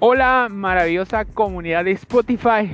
Hola, 0.00 0.48
maravillosa 0.50 1.24
comunidad 1.24 1.84
de 1.84 1.92
Spotify. 1.92 2.70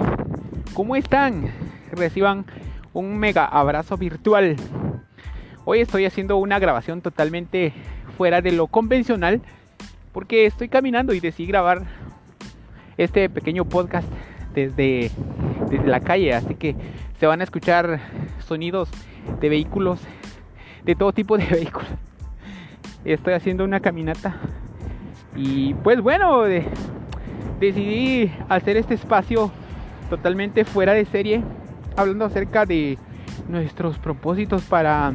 ¿Cómo 0.72 0.96
están? 0.96 1.52
Reciban 1.92 2.46
un 2.92 3.18
mega 3.18 3.44
abrazo 3.44 3.96
virtual. 3.96 4.56
Hoy 5.64 5.80
estoy 5.80 6.06
haciendo 6.06 6.36
una 6.36 6.58
grabación 6.58 7.02
totalmente 7.02 7.72
fuera 8.16 8.40
de 8.40 8.52
lo 8.52 8.66
convencional 8.66 9.42
porque 10.12 10.46
estoy 10.46 10.68
caminando 10.68 11.12
y 11.12 11.20
decidí 11.20 11.48
grabar 11.48 11.82
este 12.96 13.28
pequeño 13.28 13.64
podcast 13.64 14.08
desde, 14.54 15.10
desde 15.68 15.86
la 15.86 16.00
calle. 16.00 16.34
Así 16.34 16.54
que 16.54 16.76
se 17.20 17.26
van 17.26 17.40
a 17.40 17.44
escuchar 17.44 18.00
sonidos 18.38 18.88
de 19.40 19.48
vehículos, 19.48 20.00
de 20.84 20.94
todo 20.94 21.12
tipo 21.12 21.36
de 21.36 21.44
vehículos. 21.50 21.90
Estoy 23.04 23.34
haciendo 23.34 23.64
una 23.64 23.80
caminata 23.80 24.40
y 25.36 25.74
pues 25.74 26.00
bueno, 26.00 26.42
decidí 27.60 28.32
hacer 28.48 28.76
este 28.76 28.94
espacio 28.94 29.50
totalmente 30.10 30.64
fuera 30.64 30.92
de 30.94 31.04
serie, 31.04 31.42
hablando 31.96 32.24
acerca 32.24 32.64
de 32.64 32.98
nuestros 33.48 33.98
propósitos 33.98 34.62
para 34.62 35.14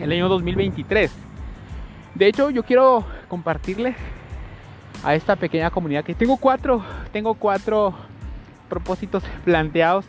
el 0.00 0.12
año 0.12 0.28
2023. 0.28 1.12
De 2.14 2.26
hecho, 2.26 2.50
yo 2.50 2.62
quiero 2.62 3.04
compartirles 3.28 3.96
a 5.04 5.14
esta 5.14 5.36
pequeña 5.36 5.70
comunidad 5.70 6.04
que 6.04 6.14
tengo 6.14 6.36
cuatro, 6.36 6.84
tengo 7.12 7.34
cuatro 7.34 7.94
propósitos 8.68 9.22
planteados 9.44 10.04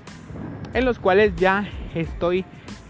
en 0.73 0.85
los 0.85 0.99
cuales 0.99 1.35
ya 1.35 1.67
estoy 1.95 2.45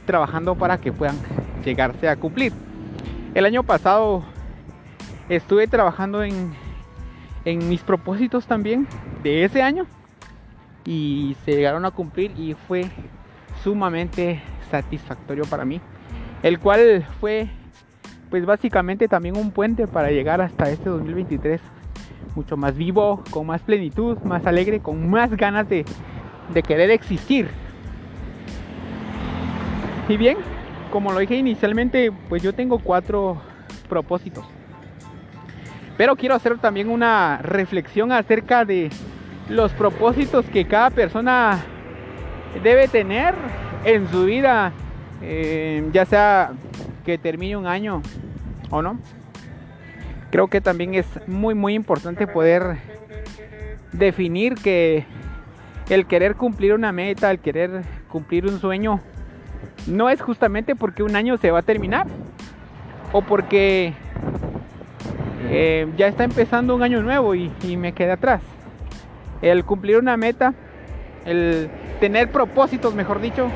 trabajando 0.05 0.55
para 0.55 0.77
que 0.77 0.91
puedan 0.91 1.17
llegarse 1.63 2.07
a 2.09 2.15
cumplir. 2.15 2.53
El 3.33 3.45
año 3.45 3.63
pasado 3.63 4.23
estuve 5.29 5.67
trabajando 5.67 6.23
en, 6.23 6.53
en 7.45 7.69
mis 7.69 7.81
propósitos 7.81 8.45
también 8.45 8.87
de 9.23 9.43
ese 9.43 9.61
año 9.61 9.85
y 10.85 11.35
se 11.45 11.55
llegaron 11.55 11.85
a 11.85 11.91
cumplir 11.91 12.31
y 12.37 12.53
fue 12.53 12.89
sumamente 13.63 14.41
satisfactorio 14.69 15.45
para 15.45 15.65
mí. 15.65 15.81
El 16.41 16.59
cual 16.59 17.05
fue 17.19 17.47
pues 18.29 18.45
básicamente 18.45 19.07
también 19.07 19.37
un 19.37 19.51
puente 19.51 19.85
para 19.87 20.09
llegar 20.09 20.41
hasta 20.41 20.69
este 20.69 20.89
2023 20.89 21.61
mucho 22.35 22.57
más 22.57 22.75
vivo, 22.75 23.23
con 23.29 23.45
más 23.45 23.61
plenitud, 23.61 24.17
más 24.23 24.45
alegre, 24.47 24.79
con 24.79 25.09
más 25.09 25.29
ganas 25.37 25.69
de, 25.69 25.85
de 26.51 26.63
querer 26.63 26.89
existir. 26.89 27.47
Y 30.09 30.17
bien, 30.17 30.37
como 30.91 31.11
lo 31.11 31.19
dije 31.19 31.35
inicialmente, 31.35 32.11
pues 32.27 32.41
yo 32.41 32.53
tengo 32.53 32.79
cuatro 32.79 33.41
propósitos. 33.87 34.45
Pero 35.97 36.15
quiero 36.15 36.35
hacer 36.35 36.57
también 36.57 36.89
una 36.89 37.37
reflexión 37.37 38.11
acerca 38.11 38.65
de 38.65 38.89
los 39.49 39.71
propósitos 39.73 40.45
que 40.45 40.65
cada 40.65 40.89
persona 40.89 41.59
debe 42.63 42.87
tener 42.87 43.35
en 43.85 44.07
su 44.09 44.25
vida, 44.25 44.71
eh, 45.21 45.87
ya 45.91 46.05
sea 46.05 46.51
que 47.05 47.17
termine 47.17 47.57
un 47.57 47.67
año 47.67 48.01
o 48.69 48.81
no. 48.81 48.97
Creo 50.31 50.47
que 50.47 50.61
también 50.61 50.95
es 50.95 51.05
muy 51.27 51.53
muy 51.53 51.75
importante 51.75 52.25
poder 52.25 52.77
definir 53.91 54.55
que 54.55 55.05
el 55.89 56.07
querer 56.07 56.35
cumplir 56.35 56.73
una 56.73 56.91
meta, 56.91 57.29
el 57.29 57.39
querer 57.39 57.83
cumplir 58.07 58.47
un 58.47 58.59
sueño, 58.59 58.99
no 59.85 60.09
es 60.09 60.21
justamente 60.21 60.75
porque 60.75 61.03
un 61.03 61.15
año 61.15 61.37
se 61.37 61.51
va 61.51 61.59
a 61.59 61.63
terminar 61.63 62.07
o 63.11 63.21
porque 63.21 63.93
eh, 65.55 65.87
ya 65.97 66.07
está 66.07 66.23
empezando 66.23 66.75
un 66.75 66.81
año 66.81 67.03
nuevo 67.03 67.35
y, 67.35 67.51
me 67.77 67.93
quedé 67.93 68.13
atrás. 68.13 68.41
El 69.43 69.65
cumplir 69.65 69.99
una 69.99 70.17
meta, 70.17 70.55
el 71.25 71.69
tener 71.99 72.31
propósitos, 72.31 72.95
mejor 72.95 73.21
dicho, 73.21 73.49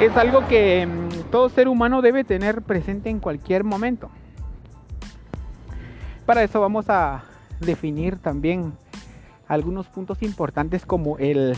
es 0.00 0.16
algo 0.16 0.48
que 0.48 0.86
mm, 0.86 1.30
todo 1.30 1.50
ser 1.50 1.68
humano 1.68 2.00
debe 2.00 2.24
tener 2.24 2.62
presente 2.62 3.10
en 3.10 3.20
cualquier 3.20 3.64
momento. 3.64 4.10
Para 6.24 6.42
eso 6.42 6.58
vamos 6.58 6.88
a 6.88 7.24
definir 7.60 8.16
también 8.16 8.72
algunos 9.46 9.88
puntos 9.88 10.22
importantes 10.22 10.86
como 10.86 11.18
el, 11.18 11.54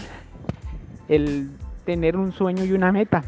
el 1.06 1.50
tener 1.84 2.16
un 2.16 2.32
sueño 2.32 2.64
y 2.64 2.72
una 2.72 2.90
meta. 2.90 3.22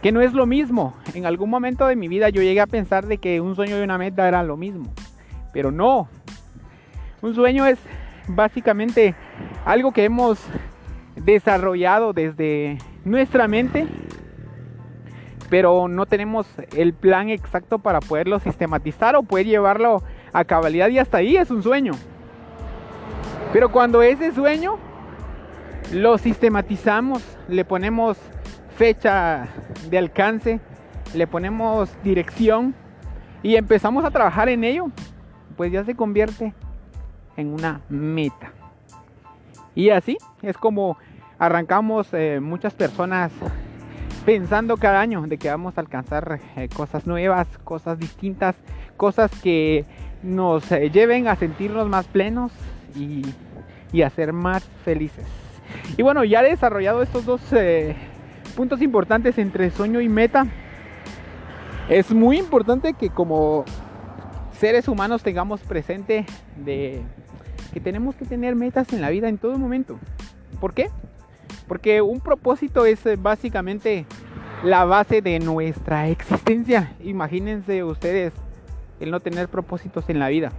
Que 0.00 0.12
no 0.12 0.20
es 0.20 0.32
lo 0.32 0.46
mismo. 0.46 0.94
En 1.12 1.26
algún 1.26 1.50
momento 1.50 1.88
de 1.88 1.96
mi 1.96 2.06
vida 2.06 2.28
yo 2.28 2.40
llegué 2.40 2.60
a 2.60 2.68
pensar 2.68 3.06
de 3.06 3.18
que 3.18 3.40
un 3.40 3.56
sueño 3.56 3.80
y 3.80 3.82
una 3.82 3.98
meta 3.98 4.28
era 4.28 4.44
lo 4.44 4.56
mismo. 4.56 4.92
Pero 5.52 5.70
no. 5.70 6.08
Un 7.22 7.34
sueño 7.34 7.66
es 7.66 7.78
básicamente 8.28 9.14
algo 9.64 9.92
que 9.92 10.04
hemos 10.04 10.38
desarrollado 11.16 12.12
desde 12.12 12.78
nuestra 13.04 13.48
mente, 13.48 13.86
pero 15.48 15.88
no 15.88 16.06
tenemos 16.06 16.46
el 16.76 16.94
plan 16.94 17.28
exacto 17.28 17.78
para 17.78 18.00
poderlo 18.00 18.38
sistematizar 18.38 19.16
o 19.16 19.22
poder 19.22 19.46
llevarlo 19.46 20.02
a 20.32 20.44
cabalidad 20.44 20.88
y 20.88 20.98
hasta 20.98 21.18
ahí 21.18 21.36
es 21.36 21.50
un 21.50 21.62
sueño. 21.62 21.92
Pero 23.52 23.72
cuando 23.72 24.00
ese 24.02 24.32
sueño 24.32 24.78
lo 25.92 26.18
sistematizamos, 26.18 27.22
le 27.48 27.64
ponemos 27.64 28.16
fecha 28.76 29.48
de 29.90 29.98
alcance, 29.98 30.60
le 31.14 31.26
ponemos 31.26 31.90
dirección 32.04 32.74
y 33.42 33.56
empezamos 33.56 34.04
a 34.04 34.10
trabajar 34.10 34.48
en 34.48 34.62
ello, 34.62 34.90
pues 35.60 35.72
ya 35.72 35.84
se 35.84 35.94
convierte 35.94 36.54
en 37.36 37.52
una 37.52 37.82
meta. 37.90 38.50
Y 39.74 39.90
así 39.90 40.16
es 40.40 40.56
como 40.56 40.96
arrancamos 41.38 42.08
eh, 42.14 42.40
muchas 42.40 42.72
personas 42.72 43.30
pensando 44.24 44.78
cada 44.78 45.02
año 45.02 45.20
de 45.26 45.36
que 45.36 45.50
vamos 45.50 45.76
a 45.76 45.82
alcanzar 45.82 46.40
eh, 46.56 46.70
cosas 46.74 47.06
nuevas, 47.06 47.46
cosas 47.62 47.98
distintas, 47.98 48.56
cosas 48.96 49.30
que 49.42 49.84
nos 50.22 50.72
eh, 50.72 50.88
lleven 50.88 51.28
a 51.28 51.36
sentirnos 51.36 51.86
más 51.90 52.06
plenos 52.06 52.52
y, 52.96 53.26
y, 53.92 54.00
a 54.00 54.08
ser 54.08 54.32
más 54.32 54.64
felices. 54.82 55.26
Y 55.98 56.00
bueno, 56.00 56.24
ya 56.24 56.40
he 56.40 56.48
desarrollado 56.48 57.02
estos 57.02 57.26
dos 57.26 57.42
puntos 58.56 58.80
importantes 58.80 59.36
entre 59.36 59.70
sueño 59.70 60.00
y 60.00 60.08
meta. 60.08 60.46
Es 61.90 62.12
muy 62.12 62.38
importante 62.38 62.94
que 62.94 63.10
como 63.10 63.66
seres 64.60 64.88
humanos 64.88 65.22
tengamos 65.22 65.62
presente 65.62 66.26
de 66.62 67.00
que 67.72 67.80
tenemos 67.80 68.14
que 68.14 68.26
tener 68.26 68.54
metas 68.54 68.92
en 68.92 69.00
la 69.00 69.08
vida 69.08 69.30
en 69.30 69.38
todo 69.38 69.56
momento. 69.56 69.98
¿Por 70.60 70.74
qué? 70.74 70.90
Porque 71.66 72.02
un 72.02 72.20
propósito 72.20 72.84
es 72.84 73.04
eh, 73.06 73.16
básicamente 73.16 74.04
la 74.62 74.84
base 74.84 75.22
de 75.22 75.38
nuestra 75.38 76.08
existencia. 76.08 76.92
Imagínense 77.02 77.82
ustedes 77.84 78.34
el 79.00 79.10
no 79.10 79.20
tener 79.20 79.48
propósitos 79.48 80.10
en 80.10 80.18
la 80.18 80.28
vida. 80.28 80.52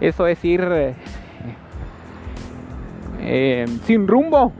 Eso 0.00 0.26
es 0.26 0.42
ir 0.46 0.62
eh, 0.62 0.94
eh, 3.20 3.66
sin 3.84 4.08
rumbo. 4.08 4.50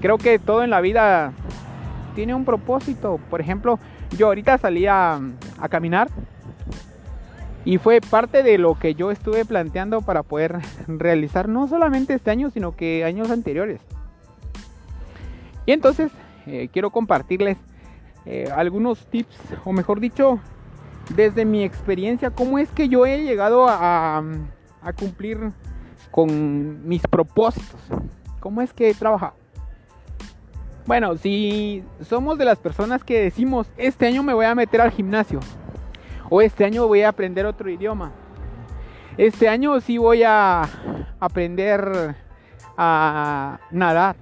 Creo 0.00 0.16
que 0.16 0.38
todo 0.38 0.64
en 0.64 0.70
la 0.70 0.80
vida 0.80 1.32
tiene 2.14 2.34
un 2.34 2.46
propósito. 2.46 3.20
Por 3.28 3.42
ejemplo, 3.42 3.78
yo 4.16 4.26
ahorita 4.28 4.58
salí 4.58 4.86
a, 4.86 5.20
caminar 5.70 6.08
y 7.64 7.78
fue 7.78 8.00
parte 8.00 8.42
de 8.42 8.58
lo 8.58 8.78
que 8.78 8.94
yo 8.94 9.10
estuve 9.10 9.44
planteando 9.44 10.02
para 10.02 10.22
poder 10.22 10.58
realizar 10.86 11.48
no 11.48 11.66
solamente 11.66 12.14
este 12.14 12.30
año, 12.30 12.50
sino 12.50 12.76
que 12.76 13.04
años 13.04 13.30
anteriores. 13.30 13.80
Y 15.66 15.72
entonces 15.72 16.12
eh, 16.46 16.68
quiero 16.72 16.90
compartirles 16.90 17.56
eh, 18.26 18.50
algunos 18.54 19.06
tips, 19.06 19.36
o 19.64 19.72
mejor 19.72 20.00
dicho, 20.00 20.40
desde 21.14 21.44
mi 21.44 21.64
experiencia, 21.64 22.30
cómo 22.30 22.58
es 22.58 22.70
que 22.70 22.88
yo 22.88 23.06
he 23.06 23.22
llegado 23.22 23.66
a, 23.68 24.22
a 24.82 24.92
cumplir 24.92 25.38
con 26.10 26.86
mis 26.86 27.02
propósitos. 27.02 27.80
¿Cómo 28.40 28.60
es 28.60 28.72
que 28.74 28.90
he 28.90 28.94
trabajado? 28.94 29.43
Bueno, 30.86 31.16
si 31.16 31.82
somos 32.02 32.36
de 32.36 32.44
las 32.44 32.58
personas 32.58 33.02
que 33.02 33.22
decimos, 33.22 33.70
este 33.78 34.06
año 34.06 34.22
me 34.22 34.34
voy 34.34 34.44
a 34.44 34.54
meter 34.54 34.82
al 34.82 34.90
gimnasio, 34.90 35.40
o 36.28 36.42
este 36.42 36.66
año 36.66 36.86
voy 36.86 37.00
a 37.00 37.08
aprender 37.08 37.46
otro 37.46 37.70
idioma, 37.70 38.12
este 39.16 39.48
año 39.48 39.80
sí 39.80 39.96
voy 39.96 40.24
a 40.24 40.68
aprender 41.20 42.14
a 42.76 43.60
nadar, 43.70 44.16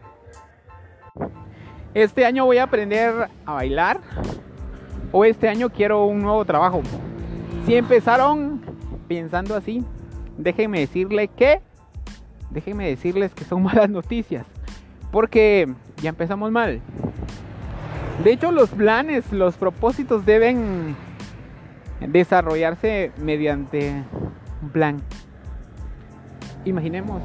este 1.94 2.24
año 2.24 2.44
voy 2.44 2.58
a 2.58 2.62
aprender 2.62 3.28
a 3.44 3.52
bailar, 3.54 4.00
o 5.10 5.24
este 5.24 5.48
año 5.48 5.68
quiero 5.68 6.04
un 6.06 6.20
nuevo 6.20 6.44
trabajo. 6.44 6.80
Si 7.66 7.74
empezaron 7.74 8.62
pensando 9.08 9.56
así, 9.56 9.84
déjenme 10.38 10.78
decirle 10.78 11.26
que, 11.26 11.60
déjenme 12.50 12.86
decirles 12.86 13.34
que 13.34 13.44
son 13.44 13.62
malas 13.64 13.90
noticias. 13.90 14.46
Porque 15.10 15.74
ya 16.02 16.10
empezamos 16.10 16.50
mal. 16.50 16.80
De 18.22 18.32
hecho, 18.32 18.52
los 18.52 18.70
planes, 18.70 19.32
los 19.32 19.56
propósitos 19.56 20.26
deben 20.26 20.94
desarrollarse 22.00 23.12
mediante 23.16 24.04
un 24.62 24.68
plan. 24.70 25.02
Imaginemos, 26.64 27.22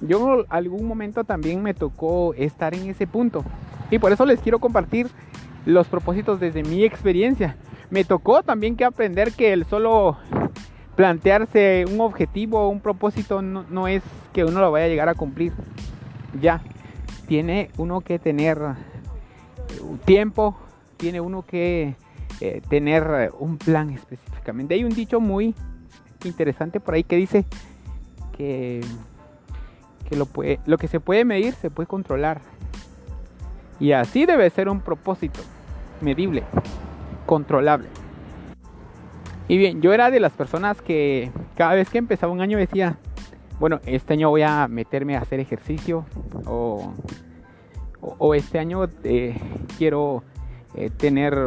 yo 0.00 0.44
algún 0.48 0.86
momento 0.86 1.24
también 1.24 1.62
me 1.62 1.74
tocó 1.74 2.34
estar 2.34 2.74
en 2.74 2.90
ese 2.90 3.06
punto 3.06 3.44
y 3.90 3.98
por 3.98 4.12
eso 4.12 4.26
les 4.26 4.40
quiero 4.40 4.58
compartir 4.58 5.08
los 5.64 5.86
propósitos 5.86 6.40
desde 6.40 6.62
mi 6.62 6.84
experiencia. 6.84 7.56
Me 7.90 8.04
tocó 8.04 8.42
también 8.42 8.76
que 8.76 8.84
aprender 8.84 9.32
que 9.32 9.52
el 9.52 9.64
solo 9.66 10.16
plantearse 10.96 11.84
un 11.90 12.00
objetivo, 12.00 12.68
un 12.68 12.80
propósito, 12.80 13.42
no, 13.42 13.88
es 13.88 14.02
que 14.32 14.44
uno 14.44 14.60
lo 14.60 14.70
vaya 14.70 14.86
a 14.86 14.88
llegar 14.88 15.08
a 15.08 15.14
cumplir. 15.14 15.52
Ya, 16.40 16.62
tiene 17.26 17.70
uno 17.76 18.00
que 18.00 18.18
tener 18.18 18.58
tiempo, 20.04 20.56
tiene 20.96 21.20
uno 21.20 21.44
que 21.44 21.96
eh, 22.40 22.62
tener 22.68 23.32
un 23.38 23.58
plan 23.58 23.90
específicamente. 23.90 24.74
Hay 24.74 24.84
un 24.84 24.94
dicho 24.94 25.20
muy 25.20 25.54
interesante 26.24 26.80
por 26.80 26.94
ahí 26.94 27.04
que 27.04 27.16
dice 27.16 27.44
que, 28.36 28.80
que 30.08 30.16
lo, 30.16 30.26
puede, 30.26 30.60
lo 30.66 30.78
que 30.78 30.88
se 30.88 31.00
puede 31.00 31.24
medir 31.24 31.54
se 31.54 31.70
puede 31.70 31.86
controlar. 31.86 32.40
Y 33.80 33.92
así 33.92 34.26
debe 34.26 34.48
ser 34.50 34.68
un 34.68 34.80
propósito 34.80 35.40
medible, 36.00 36.44
controlable. 37.26 37.88
Y 39.48 39.58
bien, 39.58 39.82
yo 39.82 39.92
era 39.92 40.10
de 40.10 40.20
las 40.20 40.32
personas 40.32 40.80
que 40.80 41.30
cada 41.56 41.74
vez 41.74 41.90
que 41.90 41.98
empezaba 41.98 42.32
un 42.32 42.40
año 42.40 42.58
decía, 42.58 42.98
bueno, 43.58 43.80
este 43.86 44.14
año 44.14 44.30
voy 44.30 44.42
a 44.42 44.68
meterme 44.68 45.16
a 45.16 45.20
hacer 45.20 45.40
ejercicio 45.40 46.04
o, 46.46 46.92
este 48.34 48.58
año 48.58 48.88
eh, 49.04 49.38
quiero 49.78 50.24
eh, 50.74 50.90
tener 50.90 51.38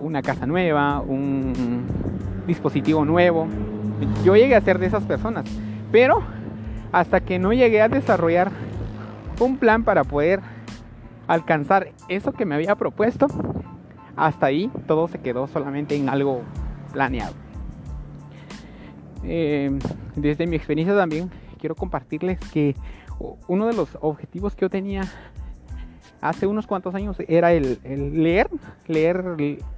una 0.00 0.22
casa 0.22 0.46
nueva, 0.46 1.00
un 1.00 1.86
dispositivo 2.46 3.04
nuevo. 3.04 3.46
Yo 4.24 4.36
llegué 4.36 4.54
a 4.54 4.60
ser 4.60 4.78
de 4.78 4.86
esas 4.86 5.04
personas, 5.04 5.44
pero 5.90 6.22
hasta 6.92 7.20
que 7.20 7.38
no 7.38 7.52
llegué 7.52 7.80
a 7.80 7.88
desarrollar 7.88 8.50
un 9.40 9.56
plan 9.56 9.84
para 9.84 10.04
poder 10.04 10.40
alcanzar 11.26 11.92
eso 12.08 12.32
que 12.32 12.44
me 12.44 12.54
había 12.54 12.74
propuesto, 12.74 13.26
hasta 14.16 14.46
ahí 14.46 14.70
todo 14.86 15.08
se 15.08 15.18
quedó 15.18 15.46
solamente 15.46 15.96
en 15.96 16.08
algo 16.08 16.42
planeado. 16.92 17.45
Eh, 19.28 19.76
desde 20.14 20.46
mi 20.46 20.54
experiencia 20.54 20.94
también 20.96 21.30
quiero 21.58 21.74
compartirles 21.74 22.38
que 22.52 22.76
uno 23.48 23.66
de 23.66 23.72
los 23.72 23.88
objetivos 24.00 24.54
que 24.54 24.62
yo 24.62 24.70
tenía 24.70 25.02
hace 26.20 26.46
unos 26.46 26.66
cuantos 26.66 26.94
años 26.94 27.16
era 27.26 27.52
el, 27.52 27.78
leer, 27.84 28.48
leer 28.86 29.24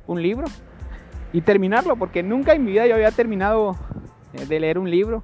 un 0.07 0.23
libro 0.23 0.47
y 1.33 1.41
terminarlo, 1.41 1.97
porque 1.97 2.23
nunca 2.23 2.53
en 2.53 2.65
mi 2.65 2.73
vida 2.73 2.87
yo 2.87 2.95
había 2.95 3.11
terminado 3.11 3.77
de 4.49 4.61
leer 4.61 4.79
un 4.79 4.91
libro 4.91 5.23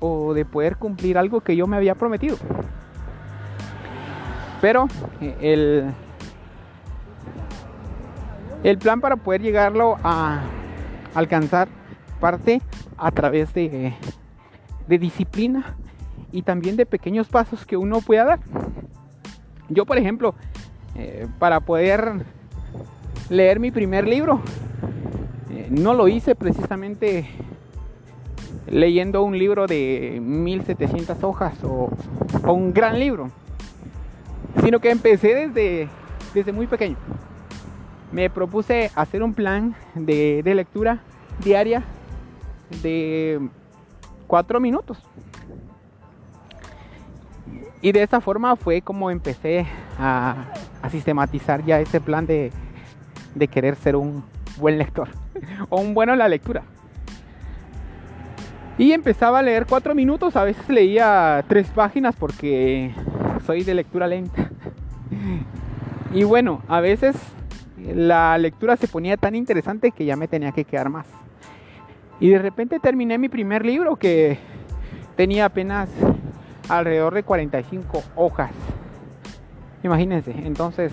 o 0.00 0.34
de 0.34 0.44
poder 0.44 0.76
cumplir 0.76 1.18
algo 1.18 1.40
que 1.40 1.56
yo 1.56 1.66
me 1.66 1.76
había 1.76 1.94
prometido. 1.94 2.36
Pero 4.60 4.88
el, 5.40 5.92
el 8.64 8.78
plan 8.78 9.00
para 9.00 9.16
poder 9.16 9.40
llegarlo 9.40 9.96
a 10.02 10.42
alcanzar 11.14 11.68
parte 12.20 12.60
a 12.98 13.10
través 13.10 13.54
de, 13.54 13.94
de 14.86 14.98
disciplina 14.98 15.76
y 16.32 16.42
también 16.42 16.76
de 16.76 16.86
pequeños 16.86 17.28
pasos 17.28 17.64
que 17.64 17.76
uno 17.76 18.00
pueda 18.00 18.24
dar. 18.24 18.40
Yo, 19.68 19.86
por 19.86 19.98
ejemplo, 19.98 20.34
eh, 20.94 21.26
para 21.38 21.60
poder 21.60 22.24
leer 23.28 23.60
mi 23.60 23.70
primer 23.70 24.06
libro, 24.06 24.40
eh, 25.50 25.68
no 25.70 25.94
lo 25.94 26.08
hice 26.08 26.34
precisamente 26.34 27.28
leyendo 28.66 29.22
un 29.22 29.38
libro 29.38 29.66
de 29.66 30.20
1700 30.22 31.22
hojas 31.24 31.62
o, 31.64 31.90
o, 32.44 32.52
un 32.52 32.72
gran 32.72 32.98
libro, 32.98 33.30
sino 34.62 34.78
que 34.80 34.90
empecé 34.90 35.34
desde, 35.34 35.88
desde 36.34 36.52
muy 36.52 36.66
pequeño 36.66 36.96
me 38.12 38.30
propuse 38.30 38.90
hacer 38.94 39.22
un 39.22 39.34
plan 39.34 39.74
de, 39.94 40.42
lectura 40.44 41.02
diaria 41.44 41.84
de 42.82 43.48
cuatro 44.26 44.60
minutos. 44.60 44.98
Y 47.80 47.92
de 47.92 48.02
esa 48.02 48.20
forma 48.20 48.56
fue 48.56 48.82
como 48.82 49.10
empecé 49.10 49.66
a, 49.98 50.52
sistematizar 50.90 51.64
ya 51.64 51.80
ese 51.80 52.00
plan 52.00 52.26
de, 52.26 52.50
de, 53.34 53.48
querer 53.48 53.76
ser 53.76 53.94
un 53.94 54.24
buen 54.56 54.78
lector 54.78 55.08
o 55.68 55.80
un 55.80 55.94
bueno 55.94 56.12
en 56.12 56.18
la 56.18 56.28
lectura. 56.28 56.62
Y 58.78 58.92
empezaba 58.92 59.40
a 59.40 59.42
leer 59.42 59.66
cuatro 59.66 59.94
minutos, 59.94 60.36
a 60.36 60.44
veces 60.44 60.68
leía 60.68 61.44
tres 61.48 61.68
páginas 61.68 62.14
porque 62.16 62.94
soy 63.44 63.64
de 63.64 63.74
lectura 63.74 64.06
lenta. 64.06 64.50
Y 66.10 66.24
bueno, 66.24 66.62
a 66.68 66.80
veces 66.80 67.16
la 67.76 68.38
lectura 68.38 68.78
se 68.78 68.88
ponía 68.88 69.18
tan 69.18 69.34
interesante 69.34 69.90
que 69.90 70.06
ya 70.06 70.16
me 70.16 70.26
tenía 70.26 70.52
que 70.52 70.64
quedar 70.64 70.88
más. 70.88 71.06
Y 72.20 72.30
de 72.30 72.38
repente 72.38 72.80
terminé 72.80 73.18
mi 73.18 73.28
primer 73.28 73.64
libro 73.64 73.96
que 73.96 74.38
tenía 75.16 75.46
apenas 75.46 75.88
alrededor 76.68 77.14
de 77.14 77.22
45 77.22 78.02
hojas. 78.16 78.50
Imagínense, 79.82 80.34
entonces... 80.44 80.92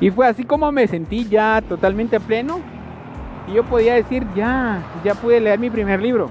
Y 0.00 0.10
fue 0.10 0.26
así 0.26 0.44
como 0.44 0.72
me 0.72 0.86
sentí 0.86 1.28
ya 1.28 1.62
totalmente 1.66 2.20
pleno. 2.20 2.60
Y 3.46 3.54
yo 3.54 3.64
podía 3.64 3.94
decir, 3.94 4.26
ya, 4.34 4.82
ya 5.04 5.14
pude 5.14 5.40
leer 5.40 5.58
mi 5.58 5.68
primer 5.68 6.00
libro. 6.00 6.30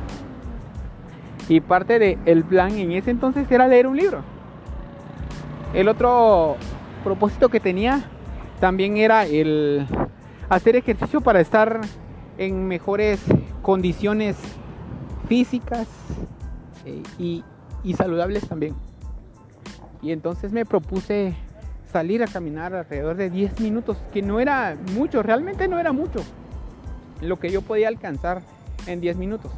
Y 1.47 1.61
parte 1.61 1.99
del 1.99 2.43
plan 2.43 2.71
en 2.77 2.91
ese 2.91 3.11
entonces 3.11 3.49
era 3.51 3.67
leer 3.67 3.87
un 3.87 3.97
libro. 3.97 4.21
El 5.73 5.87
otro 5.87 6.57
propósito 7.03 7.49
que 7.49 7.59
tenía 7.59 8.01
también 8.59 8.97
era 8.97 9.25
el 9.25 9.85
hacer 10.49 10.75
ejercicio 10.75 11.21
para 11.21 11.39
estar 11.39 11.81
en 12.39 12.67
mejores 12.67 13.21
condiciones 13.61 14.35
físicas 15.27 15.87
eh, 16.85 17.03
y, 17.19 17.43
saludables 17.93 18.47
también. 18.47 18.75
Y 20.01 20.11
entonces 20.11 20.51
me 20.51 20.65
propuse 20.65 21.35
salir 21.91 22.23
a 22.23 22.27
caminar 22.27 22.73
alrededor 22.73 23.15
de 23.15 23.29
10 23.29 23.59
minutos, 23.59 23.97
que 24.11 24.23
no 24.23 24.39
era 24.39 24.75
mucho, 24.93 25.21
realmente 25.21 25.67
no 25.67 25.79
era 25.79 25.91
mucho 25.91 26.21
lo 27.21 27.37
que 27.37 27.51
yo 27.51 27.61
podía 27.61 27.89
alcanzar 27.89 28.41
en 28.87 29.01
10 29.01 29.17
minutos. 29.17 29.51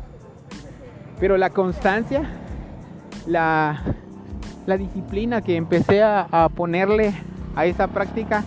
Pero 1.20 1.38
la 1.38 1.52
constancia, 1.52 2.28
la, 3.26 3.82
disciplina 4.66 5.42
que 5.42 5.56
empecé 5.56 6.02
a 6.04 6.50
ponerle 6.56 7.14
a 7.56 7.66
esa 7.66 7.88
práctica, 7.88 8.44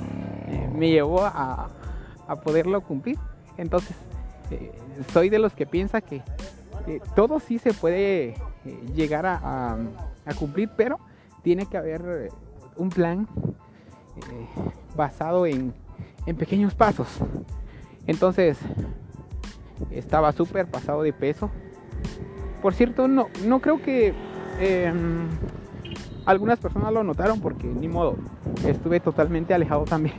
me 0.75 0.91
llevó 0.91 1.25
a, 1.25 1.69
poderlo 2.43 2.81
cumplir. 2.81 3.19
Entonces, 3.57 3.97
eh, 4.51 4.73
soy 5.13 5.29
de 5.29 5.39
los 5.39 5.53
que 5.53 5.67
piensa 5.67 6.01
que 6.01 6.23
todo 7.15 7.41
sí 7.41 7.59
se 7.59 7.73
puede 7.73 8.29
eh, 8.29 8.37
llegar 8.95 9.25
a, 9.27 9.79
cumplir, 10.39 10.71
pero 10.77 10.99
tiene 11.43 11.67
que 11.67 11.77
haber 11.77 12.03
eh, 12.07 12.29
un 12.77 12.91
plan 12.91 13.29
basado 14.97 15.47
en, 15.47 15.75
pequeños 16.39 16.75
pasos. 16.75 17.09
Entonces, 18.07 18.59
estaba 19.91 20.33
súper 20.33 20.67
pasado 20.67 21.03
de 21.03 21.13
peso. 21.13 21.51
Por 22.63 22.75
cierto, 22.75 23.09
no, 23.09 23.29
creo 23.61 23.83
que 23.83 24.15
em, 24.59 25.29
algunas 26.25 26.59
personas 26.59 26.93
lo 26.93 27.05
notaron 27.05 27.41
porque 27.41 27.67
ni 27.67 27.89
modo, 27.89 28.17
estuve 28.67 29.01
totalmente 29.01 29.53
alejado 29.53 29.85
también 29.85 30.15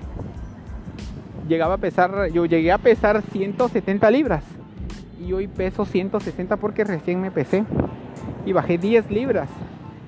llegaba 1.48 1.76
a 1.76 1.78
pesar, 1.78 2.30
yo 2.32 2.46
llegué 2.46 2.72
a 2.72 2.78
pesar 2.78 3.22
170 3.32 4.12
libras 4.12 4.44
y 5.26 5.34
hoy 5.34 5.48
peso 5.48 5.86
160 5.86 6.58
porque 6.58 6.84
recién 6.84 7.22
me 7.22 7.32
pesé 7.32 7.66
y 8.46 8.54
bajé 8.54 8.78
10 8.78 9.10
libras, 9.10 9.50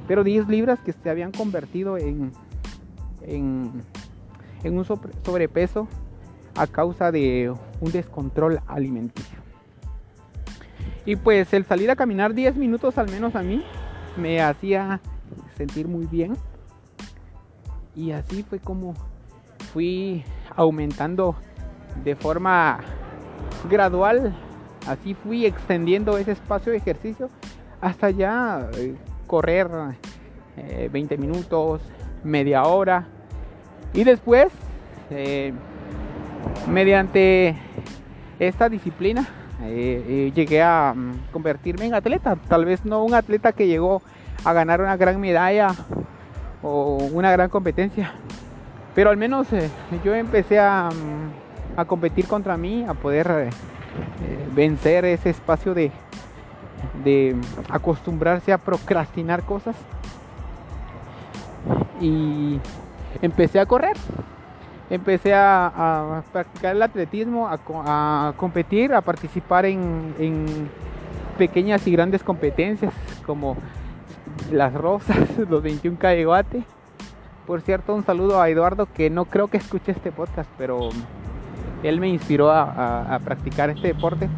pero 0.08 0.24
10 0.24 0.48
libras 0.48 0.80
que 0.80 0.94
se 0.94 1.10
habían 1.10 1.32
convertido 1.32 1.98
en, 1.98 2.32
en, 3.26 3.84
un 4.64 4.86
sobrepeso 4.86 5.88
a 6.56 6.68
causa 6.68 7.12
de 7.12 7.54
un 7.80 7.92
descontrol 7.92 8.60
alimenticio. 8.68 9.38
Y 11.06 11.16
pues 11.16 11.54
el 11.54 11.66
salir 11.66 11.90
a 11.90 11.96
caminar 11.96 12.34
10 12.34 12.58
minutos 12.58 12.98
al 12.98 13.10
menos 13.10 13.36
a 13.36 13.42
mí 13.42 13.64
me 14.18 14.42
hacía 14.42 15.00
sentir 15.56 15.88
muy 15.88 16.06
bien. 16.06 16.36
Y 17.96 18.12
así 18.12 18.44
fue 18.44 18.60
como 18.60 18.94
fui 19.74 20.24
aumentando 20.56 21.36
de 22.04 22.16
forma 22.16 22.80
gradual. 23.70 24.36
Así 24.88 25.14
fui 25.14 25.46
extendiendo 25.46 26.18
ese 26.18 26.32
espacio 26.32 26.72
de 26.72 26.78
ejercicio 26.78 27.30
hasta 27.82 28.10
ya 28.10 28.70
eh, 28.76 28.96
correr 29.26 29.68
20 30.92 31.16
eh, 31.16 31.18
minutos, 31.18 31.82
media 32.24 32.64
hora. 32.64 33.08
Y 33.94 34.04
después, 34.04 34.48
eh, 35.10 35.54
mediante 36.70 37.56
esta 38.40 38.70
disciplina 38.70 39.28
llegué 39.60 40.62
a 40.62 40.94
mm, 40.96 41.32
convertirme 41.32 41.86
en 41.86 41.96
atleta. 41.96 42.36
Tal 42.48 42.66
vez 42.66 42.86
no 42.86 43.04
un 43.04 43.14
atleta 43.14 43.52
que 43.52 43.68
llegó 43.68 44.02
a 44.44 44.54
ganar 44.54 44.82
una 44.82 44.96
gran 44.98 45.20
medalla 45.20 45.74
o 46.62 46.98
una 47.12 47.32
gran 47.32 47.50
competencia, 47.50 48.14
pero 48.98 49.12
al 49.12 49.18
menos 49.18 49.46
yo 50.04 50.16
empecé 50.16 50.58
a, 50.58 50.90
a, 51.76 51.86
competir 51.86 52.28
contra 52.28 52.58
mí, 52.58 52.84
a 52.84 52.96
poder 52.96 53.52
vencer 54.56 55.06
ese 55.06 55.30
espacio 55.30 55.76
de, 55.76 55.92
de 57.04 57.36
acostumbrarse 57.70 58.52
a 58.52 58.58
procrastinar 58.58 59.44
cosas 59.44 59.76
y 62.02 62.60
empecé 63.22 63.60
a 63.60 63.68
correr. 63.68 63.98
Empecé 64.90 65.32
a, 65.32 66.24
practicar 66.34 66.76
el 66.76 66.82
atletismo, 66.82 67.48
a, 67.48 68.34
competir, 68.36 68.96
a 68.96 69.02
participar 69.02 69.68
en, 69.68 70.72
pequeñas 71.38 71.86
y 71.86 71.92
grandes 71.92 72.24
competencias 72.24 72.96
como 73.28 73.58
las 74.52 74.74
rosas, 74.74 75.38
los 75.38 75.64
21K 75.64 76.16
de 76.16 76.26
Guate. 76.26 76.77
Por 77.48 77.62
cierto, 77.62 77.96
un 77.96 78.06
saludo 78.06 78.40
a 78.40 78.50
Eduardo 78.50 78.88
que 78.94 79.10
no 79.10 79.26
creo 79.26 79.48
que 79.48 79.58
escuche 79.58 79.92
este 79.92 80.12
podcast, 80.12 80.50
pero 80.58 80.90
él 81.82 82.00
me 82.00 82.10
inspiró 82.10 82.52
a 82.52 83.20
practicar 83.24 83.72
este 83.72 83.88
deporte. 83.88 84.30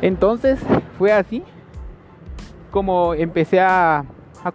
Entonces 0.00 0.58
fue 0.98 1.12
así 1.12 1.44
como 2.72 3.14
empecé 3.14 3.60
a, 3.60 4.04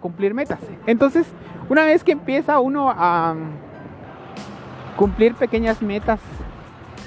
cumplir 0.00 0.34
metas. 0.34 0.58
Entonces, 0.86 1.26
una 1.70 1.86
vez 1.86 2.04
que 2.04 2.12
empieza 2.12 2.60
uno 2.60 2.92
a 2.94 3.34
cumplir 4.98 5.34
pequeñas 5.34 5.80
metas, 5.80 6.20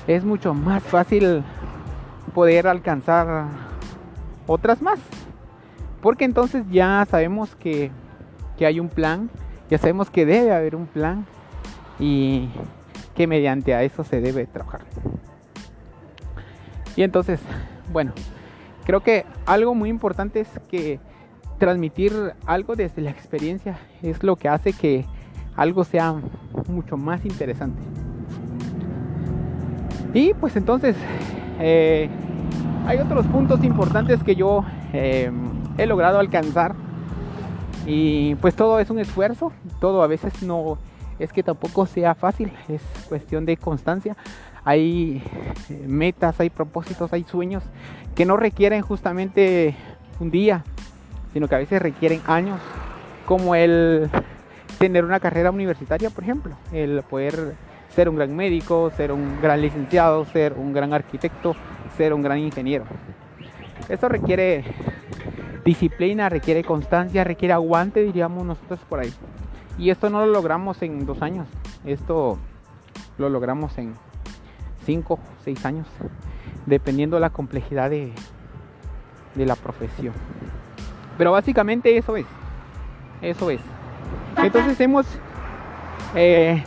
es 0.08 0.24
mucho 0.24 0.56
más 0.56 0.82
fácil 0.82 1.44
poder 2.34 2.66
alcanzar 2.66 3.50
otras 4.48 4.82
más. 4.82 5.00
Porque 6.02 6.26
entonces 6.26 6.66
ya 6.72 7.06
sabemos 7.08 7.56
que, 7.56 7.92
que, 8.58 8.66
hay 8.66 8.80
un 8.80 8.90
plan, 8.90 9.30
ya 9.70 9.78
sabemos 9.78 10.10
que 10.10 10.26
debe 10.26 10.54
haber 10.54 10.76
un 10.76 10.88
plan 10.88 11.26
y 12.00 12.50
que 13.16 13.28
mediante 13.28 13.74
a 13.74 13.84
eso 13.84 14.04
se 14.04 14.22
debe 14.22 14.46
trabajar. 14.46 14.82
Y 16.96 17.04
entonces 17.04 17.40
bueno, 17.92 18.14
creo 18.86 19.02
que 19.02 19.26
algo 19.46 19.76
muy 19.76 19.90
importante 19.90 20.40
es 20.40 20.48
que 20.70 21.00
transmitir 21.58 22.14
algo 22.46 22.76
desde 22.76 23.02
la 23.02 23.12
experiencia 23.12 23.78
es 24.02 24.24
lo 24.24 24.36
que 24.36 24.50
hace 24.50 24.74
que 24.74 25.06
algo 25.56 25.84
sea 25.84 26.16
mucho 26.68 26.98
más 26.98 27.24
interesante. 27.26 27.82
Y 30.14 30.34
pues 30.34 30.56
entonces 30.56 30.96
eh, 31.60 32.10
hay 32.88 32.98
otros 32.98 33.28
puntos 33.28 33.64
importantes 33.64 34.24
que 34.24 34.36
yo 34.36 34.66
eh, 34.94 35.32
he 35.78 35.86
logrado 35.86 36.20
alcanzar. 36.20 36.76
Y 37.86 38.36
pues 38.36 38.56
todo 38.56 38.80
es 38.80 38.90
un 38.90 39.00
esfuerzo, 39.00 39.52
todo 39.80 40.04
a 40.04 40.08
veces 40.08 40.44
no 40.44 40.78
es 41.20 41.32
que 41.32 41.44
tampoco 41.44 41.86
sea 41.86 42.16
fácil, 42.16 42.52
es 42.68 42.82
cuestión 43.08 43.46
de 43.46 43.58
constancia 43.58 44.16
hay 44.64 45.24
eh, 45.70 45.86
metas, 45.88 46.40
hay 46.40 46.50
propósitos, 46.50 47.12
hay 47.14 47.24
sueños 47.24 47.64
que 48.16 48.26
no 48.26 48.38
requieren 48.38 48.82
justamente 48.82 49.76
un 50.20 50.32
día, 50.32 50.64
sino 51.34 51.48
que 51.48 51.56
a 51.56 51.60
veces 51.60 51.82
requieren 51.82 52.22
años, 52.28 52.60
como 53.26 53.56
el 53.56 54.10
tener 54.78 55.06
una 55.06 55.20
carrera 55.20 55.52
universitaria, 55.52 56.10
por 56.10 56.24
ejemplo, 56.24 56.56
el 56.72 57.02
poder 57.04 57.56
ser 57.96 58.10
un 58.10 58.16
gran 58.16 58.36
médico, 58.36 58.92
ser 58.96 59.12
un 59.12 59.42
gran 59.42 59.62
licenciado, 59.62 60.26
ser 60.26 60.54
un 60.54 60.74
gran 60.74 60.94
arquitecto, 60.94 61.56
ser 61.98 62.14
un 62.14 62.22
gran 62.22 62.40
ingeniero. 62.40 62.86
Esto 63.90 64.10
requiere 64.10 64.64
disciplina, 65.64 66.30
requiere 66.30 66.64
constancia, 66.64 67.24
requiere 67.24 67.54
aguante, 67.54 68.04
diríamos 68.04 68.46
nosotros 68.46 68.80
por 68.90 69.00
ahí. 69.00 69.14
Y 69.78 69.90
esto 69.90 70.10
no 70.10 70.26
lo 70.26 70.32
logramos 70.32 70.82
en 70.82 71.06
dos 71.06 71.22
años, 71.22 71.48
esto 71.86 72.38
lo 73.18 73.30
logramos 73.30 73.78
en 73.78 73.96
5, 74.86 75.20
6 75.44 75.66
años, 75.66 75.88
dependiendo 76.66 77.16
de 77.16 77.22
la 77.22 77.30
complejidad 77.30 77.90
de, 77.90 78.12
de 79.36 79.46
la 79.46 79.56
profesión. 79.56 80.14
Pero 81.18 81.32
básicamente 81.32 81.98
eso 81.98 82.18
es, 82.18 82.26
eso 83.22 83.50
es. 83.50 83.62
Entonces 84.38 84.80
hemos 84.80 85.06
eh, 86.16 86.64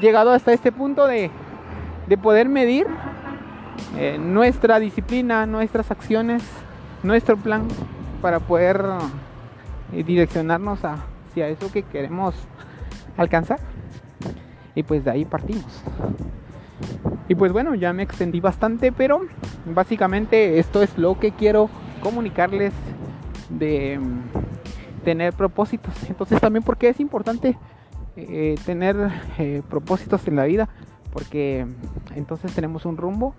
llegado 0.00 0.32
hasta 0.32 0.52
este 0.52 0.72
punto 0.72 1.06
de, 1.06 1.30
de 2.06 2.18
poder 2.18 2.48
medir 2.48 2.86
eh, 3.96 4.18
nuestra 4.18 4.78
disciplina, 4.78 5.46
nuestras 5.46 5.90
acciones, 5.90 6.42
nuestro 7.02 7.36
plan 7.36 7.68
para 8.20 8.40
poder 8.40 8.84
eh, 9.92 10.02
direccionarnos 10.04 10.80
hacia 10.84 11.48
eso 11.48 11.70
que 11.72 11.82
queremos 11.82 12.34
alcanzar. 13.16 13.60
Y 14.74 14.82
pues 14.82 15.04
de 15.04 15.10
ahí 15.10 15.24
partimos. 15.24 15.82
Y 17.28 17.34
pues 17.34 17.52
bueno, 17.52 17.74
ya 17.74 17.92
me 17.92 18.02
extendí 18.02 18.40
bastante, 18.40 18.92
pero 18.92 19.20
básicamente 19.66 20.58
esto 20.58 20.82
es 20.82 20.96
lo 20.96 21.18
que 21.18 21.32
quiero 21.32 21.68
comunicarles 22.02 22.72
de 23.50 23.98
mm, 23.98 25.04
tener 25.04 25.34
propósitos. 25.34 25.94
Entonces 26.08 26.40
también 26.40 26.62
porque 26.62 26.88
es 26.88 27.00
importante 27.00 27.58
eh, 28.16 28.56
tener 28.64 28.96
eh, 29.38 29.62
propósitos 29.68 30.26
en 30.26 30.36
la 30.36 30.44
vida, 30.44 30.68
porque 31.12 31.66
entonces 32.14 32.52
tenemos 32.54 32.84
un 32.84 32.96
rumbo, 32.96 33.34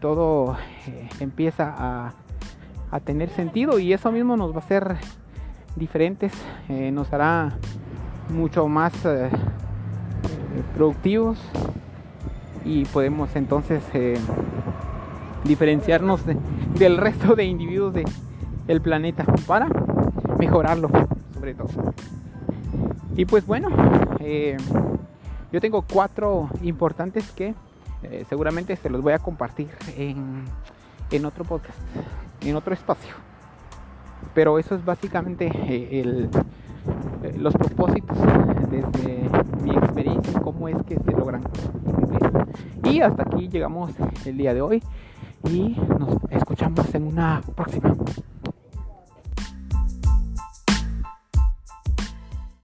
todo 0.00 0.56
empieza 1.20 1.74
a, 1.76 2.14
a, 2.90 3.00
tener 3.00 3.30
sentido 3.30 3.78
y 3.78 3.92
eso 3.92 4.10
mismo 4.12 4.36
nos 4.36 4.52
va 4.52 4.56
a 4.56 4.58
hacer 4.60 4.96
diferentes, 5.76 6.32
nos 6.68 7.12
hará 7.12 7.56
mucho 8.28 8.66
más 8.68 8.92
productivos 10.74 11.38
y 12.64 12.84
podemos 12.86 13.34
entonces 13.36 13.82
eh, 13.94 14.18
diferenciarnos 15.44 16.22
del 16.74 16.98
resto 16.98 17.34
de 17.34 17.44
individuos 17.44 17.94
del 18.66 18.80
planeta 18.80 19.24
para 19.46 19.68
mejorarlo 20.38 20.90
sobre 21.34 21.54
todo. 21.54 21.94
Y 23.16 23.24
pues 23.24 23.46
bueno, 23.46 23.68
eh, 24.20 24.56
yo 25.52 25.60
tengo 25.60 25.82
cuatro 25.82 26.48
importantes 26.62 27.30
que 27.32 27.54
eh, 28.02 28.24
seguramente 28.28 28.76
se 28.76 28.88
los 28.90 29.02
voy 29.02 29.14
a 29.14 29.18
compartir 29.18 29.68
en, 29.96 30.44
en, 31.10 31.24
otro 31.24 31.44
podcast, 31.44 31.78
en 32.40 32.56
otro 32.56 32.74
espacio. 32.74 33.14
Pero 34.34 34.58
eso 34.58 34.74
es 34.74 34.84
básicamente 34.84 35.50
el, 36.00 36.28
los 37.36 37.54
propósitos 37.54 38.16
desde 38.70 39.28
mi 39.62 39.72
experiencia, 39.72 40.40
cómo 40.40 40.68
es 40.68 40.76
que 40.86 40.96
se 40.96 41.10
logran 41.12 41.42
y 42.90 43.00
hasta 43.00 43.22
aquí 43.22 43.48
llegamos 43.48 43.92
el 44.24 44.36
día 44.36 44.52
de 44.52 44.62
hoy 44.62 44.82
y 45.48 45.76
nos 45.98 46.16
escuchamos 46.30 46.92
en 46.94 47.06
una 47.06 47.40
próxima. 47.54 47.94